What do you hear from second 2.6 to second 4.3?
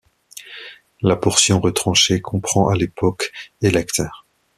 à l'époque électeurs.